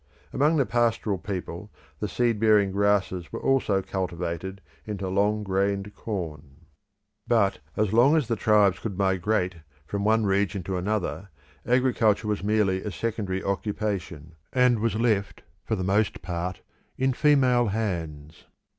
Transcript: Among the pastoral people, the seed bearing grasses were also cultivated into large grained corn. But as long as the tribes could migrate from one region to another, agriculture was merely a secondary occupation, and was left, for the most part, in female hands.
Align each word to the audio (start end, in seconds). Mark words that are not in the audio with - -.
Among 0.33 0.55
the 0.55 0.65
pastoral 0.65 1.19
people, 1.19 1.69
the 1.99 2.07
seed 2.07 2.39
bearing 2.39 2.71
grasses 2.71 3.31
were 3.31 3.39
also 3.39 3.83
cultivated 3.83 4.59
into 4.83 5.07
large 5.07 5.43
grained 5.43 5.93
corn. 5.93 6.55
But 7.27 7.59
as 7.77 7.93
long 7.93 8.17
as 8.17 8.27
the 8.27 8.35
tribes 8.35 8.79
could 8.79 8.97
migrate 8.97 9.57
from 9.85 10.03
one 10.03 10.25
region 10.25 10.63
to 10.63 10.75
another, 10.77 11.29
agriculture 11.67 12.27
was 12.27 12.43
merely 12.43 12.81
a 12.81 12.89
secondary 12.89 13.43
occupation, 13.43 14.33
and 14.51 14.79
was 14.79 14.95
left, 14.95 15.43
for 15.63 15.75
the 15.75 15.83
most 15.83 16.23
part, 16.23 16.61
in 16.97 17.13
female 17.13 17.67
hands. 17.67 18.45